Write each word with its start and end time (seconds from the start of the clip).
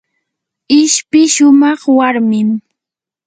ishpi 0.79 1.21
shumaq 1.33 1.81
warmim. 1.97 2.49